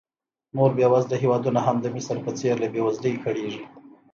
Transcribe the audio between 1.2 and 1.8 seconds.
هېوادونه هم